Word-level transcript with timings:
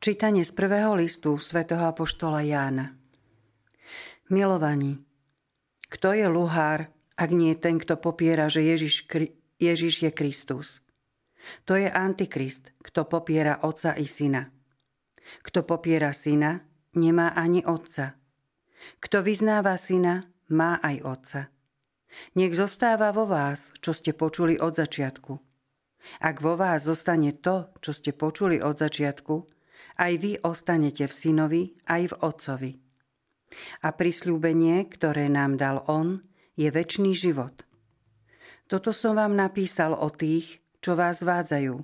Čítanie 0.00 0.48
z 0.48 0.56
prvého 0.56 0.96
listu 0.96 1.36
svätého 1.36 1.84
Apoštola 1.84 2.40
Jána. 2.40 2.96
Milovaní, 4.32 4.96
kto 5.92 6.16
je 6.16 6.24
luhár, 6.24 6.88
ak 7.20 7.28
nie 7.36 7.52
ten, 7.52 7.76
kto 7.76 8.00
popiera, 8.00 8.48
že 8.48 8.64
Ježiš, 8.64 9.04
Ježiš 9.60 9.94
je 10.00 10.08
Kristus? 10.08 10.80
To 11.68 11.76
je 11.76 11.84
Antikrist, 11.84 12.72
kto 12.80 13.04
popiera 13.04 13.60
Otca 13.60 13.92
i 13.92 14.08
Syna. 14.08 14.48
Kto 15.44 15.68
popiera 15.68 16.16
Syna, 16.16 16.64
nemá 16.96 17.36
ani 17.36 17.60
Otca. 17.68 18.16
Kto 19.04 19.20
vyznáva 19.20 19.76
Syna, 19.76 20.24
má 20.48 20.80
aj 20.80 20.96
Otca. 21.04 21.40
Nech 22.40 22.56
zostáva 22.56 23.12
vo 23.12 23.28
vás, 23.28 23.68
čo 23.84 23.92
ste 23.92 24.16
počuli 24.16 24.56
od 24.56 24.80
začiatku. 24.80 25.36
Ak 26.24 26.40
vo 26.40 26.56
vás 26.56 26.88
zostane 26.88 27.36
to, 27.36 27.68
čo 27.84 27.92
ste 27.92 28.16
počuli 28.16 28.64
od 28.64 28.80
začiatku, 28.80 29.59
aj 30.00 30.12
vy 30.16 30.32
ostanete 30.40 31.04
v 31.04 31.12
synovi, 31.12 31.62
aj 31.84 32.02
v 32.08 32.14
otcovi. 32.24 32.72
A 33.84 33.92
prisľúbenie, 33.92 34.88
ktoré 34.88 35.28
nám 35.28 35.60
dal 35.60 35.84
on, 35.84 36.24
je 36.56 36.72
väčší 36.72 37.12
život. 37.12 37.68
Toto 38.64 38.96
som 38.96 39.18
vám 39.20 39.36
napísal 39.36 39.92
o 39.92 40.08
tých, 40.08 40.64
čo 40.80 40.96
vás 40.96 41.20
vádzajú. 41.20 41.76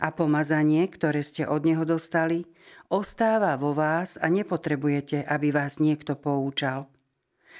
A 0.00 0.08
pomazanie, 0.16 0.88
ktoré 0.88 1.20
ste 1.20 1.44
od 1.44 1.68
neho 1.68 1.84
dostali, 1.84 2.48
ostáva 2.88 3.58
vo 3.60 3.76
vás 3.76 4.16
a 4.16 4.32
nepotrebujete, 4.32 5.26
aby 5.28 5.52
vás 5.52 5.76
niekto 5.76 6.16
poučal. 6.16 6.88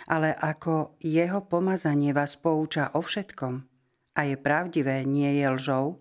Ale 0.09 0.33
ako 0.33 0.97
jeho 1.05 1.45
pomazanie 1.45 2.17
vás 2.17 2.41
pouča 2.41 2.95
o 2.97 3.05
všetkom 3.05 3.67
a 4.15 4.21
je 4.23 4.37
pravdivé, 4.39 5.03
nie 5.03 5.43
je 5.43 5.47
lžou, 5.51 5.99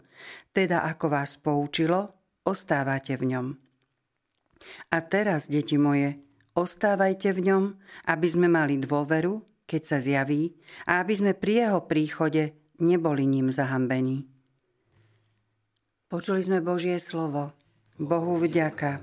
teda 0.53 0.85
ako 0.85 1.05
vás 1.09 1.35
poučilo, 1.41 2.13
ostávate 2.45 3.17
v 3.17 3.33
ňom. 3.33 3.62
A 4.91 5.01
teraz, 5.01 5.49
deti 5.49 5.75
moje, 5.79 6.19
ostávajte 6.53 7.33
v 7.33 7.39
ňom, 7.49 7.63
aby 8.07 8.27
sme 8.29 8.47
mali 8.47 8.77
dôveru, 8.77 9.41
keď 9.65 9.81
sa 9.83 9.97
zjaví, 9.97 10.53
a 10.85 11.01
aby 11.01 11.13
sme 11.15 11.31
pri 11.33 11.67
jeho 11.67 11.79
príchode 11.87 12.53
neboli 12.79 13.25
ním 13.25 13.49
zahambení. 13.49 14.27
Počuli 16.11 16.45
sme 16.45 16.61
Božie 16.61 17.01
slovo. 17.01 17.57
Bohu 17.97 18.37
vďaka. 18.37 19.01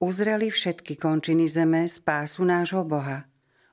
Uzreli 0.00 0.48
všetky 0.48 0.96
končiny 0.96 1.44
zeme 1.44 1.84
spásu 1.84 2.48
nášho 2.48 2.88
Boha. 2.88 3.28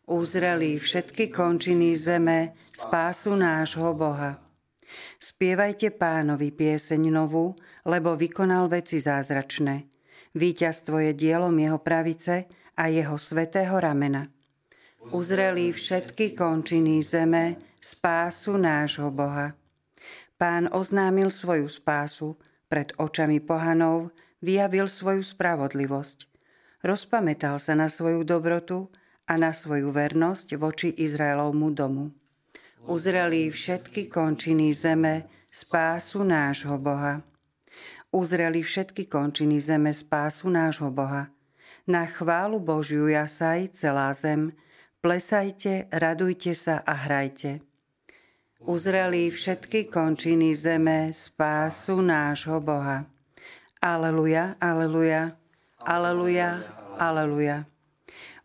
Uzreli 0.08 0.76
všetky 0.76 1.32
končiny 1.32 1.96
zeme 1.96 2.52
spásu 2.60 3.36
nášho 3.40 3.96
Boha. 3.96 4.44
Spievajte 5.20 5.92
pánovi 5.96 6.52
pieseň 6.52 7.12
novú, 7.12 7.56
lebo 7.88 8.16
vykonal 8.20 8.68
veci 8.68 9.00
zázračné. 9.00 9.97
Výťazstvo 10.36 11.00
je 11.00 11.12
dielom 11.16 11.56
jeho 11.56 11.80
pravice 11.80 12.50
a 12.76 12.92
jeho 12.92 13.16
svetého 13.16 13.80
ramena. 13.80 14.28
Uzreli 15.14 15.72
všetky 15.72 16.36
končiny 16.36 17.00
zeme 17.00 17.56
spásu 17.80 18.60
nášho 18.60 19.08
Boha. 19.08 19.56
Pán 20.36 20.68
oznámil 20.68 21.32
svoju 21.32 21.72
spásu 21.72 22.36
pred 22.68 22.92
očami 23.00 23.40
pohanov, 23.40 24.12
vyjavil 24.44 24.92
svoju 24.92 25.24
spravodlivosť. 25.24 26.28
Rozpamätal 26.84 27.58
sa 27.58 27.74
na 27.74 27.88
svoju 27.88 28.28
dobrotu 28.28 28.92
a 29.26 29.40
na 29.40 29.56
svoju 29.56 29.90
vernosť 29.90 30.60
voči 30.60 30.92
Izraelovmu 30.94 31.72
domu. 31.72 32.12
Uzreli 32.86 33.50
všetky 33.50 34.12
končiny 34.12 34.76
zeme 34.76 35.26
spásu 35.50 36.22
nášho 36.22 36.78
Boha 36.78 37.24
uzreli 38.18 38.66
všetky 38.66 39.06
končiny 39.06 39.62
zeme 39.62 39.94
spásu 39.94 40.50
nášho 40.50 40.90
Boha. 40.90 41.30
Na 41.86 42.10
chválu 42.10 42.58
Božiu 42.58 43.06
jasaj 43.06 43.78
celá 43.78 44.10
zem, 44.18 44.50
plesajte, 45.06 45.86
radujte 45.94 46.58
sa 46.58 46.82
a 46.82 46.98
hrajte. 46.98 47.62
Uzreli 48.66 49.30
všetky 49.30 49.94
končiny 49.94 50.58
zeme 50.58 51.14
spásu 51.14 52.02
nášho 52.02 52.58
Boha. 52.58 53.06
Aleluja, 53.78 54.58
aleluja, 54.58 55.38
aleluja, 55.86 56.66
aleluja. 56.98 57.70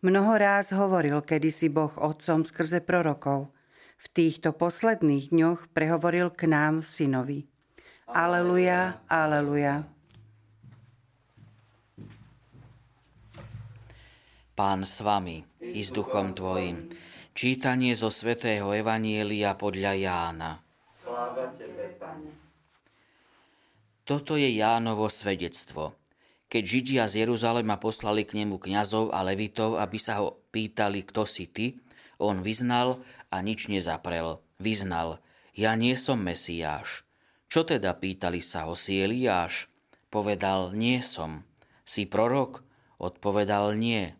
Mnoho 0.05 0.37
ráz 0.37 0.69
hovoril 0.69 1.25
kedysi 1.25 1.73
Boh 1.73 1.91
Otcom 1.97 2.45
skrze 2.45 2.85
prorokov. 2.85 3.49
V 3.97 4.05
týchto 4.13 4.53
posledných 4.53 5.33
dňoch 5.33 5.73
prehovoril 5.73 6.29
k 6.29 6.45
nám 6.45 6.85
synovi. 6.85 7.52
Aleluja, 8.11 8.99
aleluja. 9.07 9.87
Pán 14.53 14.83
s 14.83 14.99
vami 14.99 15.41
i 15.63 15.81
s 15.81 15.89
duchom 15.89 16.35
tvojim. 16.35 16.91
Čítanie 17.33 17.97
zo 17.97 18.13
svätého 18.13 18.69
Evanielia 18.75 19.57
podľa 19.57 19.97
Jána. 19.97 20.51
Sláva 20.93 21.49
tebe, 21.57 21.95
Pane. 21.97 22.29
Toto 24.03 24.35
je 24.35 24.51
Jánovo 24.51 25.07
svedectvo. 25.07 25.95
Keď 26.51 26.63
Židia 26.67 27.03
z 27.09 27.25
Jeruzalema 27.25 27.81
poslali 27.81 28.27
k 28.27 28.43
nemu 28.43 28.61
kňazov 28.61 29.15
a 29.15 29.25
levitov, 29.25 29.81
aby 29.81 29.97
sa 29.97 30.21
ho 30.21 30.43
pýtali, 30.53 31.07
kto 31.07 31.23
si 31.25 31.49
ty, 31.49 31.81
on 32.21 32.45
vyznal 32.45 33.01
a 33.33 33.41
nič 33.41 33.71
nezaprel. 33.71 34.43
Vyznal, 34.61 35.17
ja 35.57 35.73
nie 35.73 35.97
som 35.97 36.21
Mesiáš. 36.21 37.07
Čo 37.47 37.67
teda 37.67 37.95
pýtali 37.97 38.43
sa 38.43 38.65
ho, 38.67 38.73
si? 38.77 38.99
Povedal, 40.13 40.77
nie 40.77 40.99
som. 41.01 41.41
Si 41.81 42.05
prorok? 42.05 42.61
Odpovedal, 43.01 43.75
nie. 43.75 44.13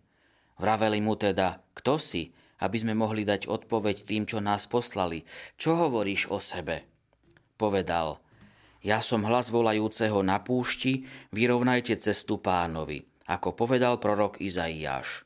Vraveli 0.57 0.99
mu 0.99 1.13
teda, 1.13 1.61
kto 1.77 2.01
si, 2.01 2.33
aby 2.63 2.77
sme 2.79 2.95
mohli 2.95 3.27
dať 3.27 3.51
odpoveď 3.51 4.07
tým, 4.07 4.23
čo 4.23 4.39
nás 4.39 4.65
poslali. 4.65 5.27
Čo 5.59 5.75
hovoríš 5.75 6.31
o 6.31 6.39
sebe? 6.39 6.87
Povedal, 7.59 8.23
ja 8.83 8.99
som 8.99 9.23
hlas 9.23 9.47
volajúceho 9.47 10.19
na 10.23 10.43
púšti, 10.43 11.07
vyrovnajte 11.31 11.95
cestu 12.03 12.39
pánovi, 12.39 13.03
ako 13.31 13.55
povedal 13.55 13.99
prorok 13.99 14.43
Izaiáš. 14.43 15.23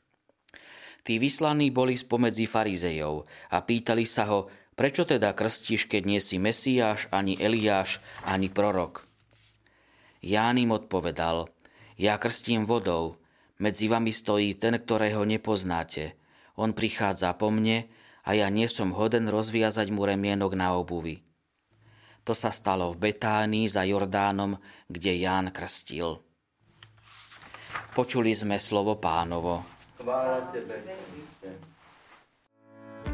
Tí 1.02 1.18
vyslaní 1.18 1.74
boli 1.74 1.98
spomedzi 1.98 2.46
farizejov 2.46 3.26
a 3.50 3.58
pýtali 3.64 4.04
sa 4.06 4.28
ho, 4.30 4.46
Prečo 4.78 5.02
teda 5.02 5.34
krstíš, 5.34 5.90
keď 5.90 6.02
nie 6.06 6.20
si 6.22 6.38
Mesiáš, 6.38 7.10
ani 7.10 7.34
Eliáš, 7.34 7.98
ani 8.22 8.46
prorok? 8.46 9.02
Ján 10.22 10.54
im 10.54 10.70
odpovedal, 10.70 11.50
ja 11.98 12.14
krstím 12.14 12.62
vodou, 12.62 13.18
medzi 13.58 13.90
vami 13.90 14.14
stojí 14.14 14.54
ten, 14.54 14.78
ktorého 14.78 15.26
nepoznáte. 15.26 16.14
On 16.54 16.70
prichádza 16.70 17.34
po 17.34 17.50
mne 17.50 17.90
a 18.22 18.38
ja 18.38 18.46
nie 18.54 18.70
som 18.70 18.94
hoden 18.94 19.26
rozviazať 19.26 19.90
mu 19.90 20.06
remienok 20.06 20.54
na 20.54 20.78
obuvi. 20.78 21.26
To 22.22 22.30
sa 22.30 22.54
stalo 22.54 22.94
v 22.94 23.10
Betánii 23.10 23.66
za 23.66 23.82
Jordánom, 23.82 24.62
kde 24.86 25.18
Ján 25.18 25.50
krstil. 25.50 26.22
Počuli 27.98 28.30
sme 28.30 28.62
slovo 28.62 28.94
pánovo. 28.94 29.58
Chvála 29.98 30.54
tebe, 30.54 30.86
Kriste. 30.86 31.77